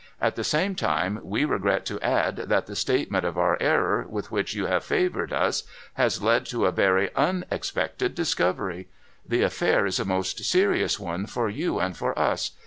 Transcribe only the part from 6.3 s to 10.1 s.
to a very unexpected discovery. The affair is a